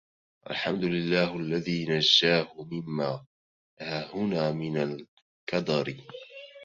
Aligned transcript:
الْحَمْدُ 0.49 0.83
لِلَّهِ 0.83 1.37
الَّذِي 1.37 1.85
نَجَّاهُ 1.85 2.51
مِمَّا 2.63 3.25
هَهُنَا 3.81 4.51
مِنْ 4.51 4.77
الْكَدَرِ 4.77 5.97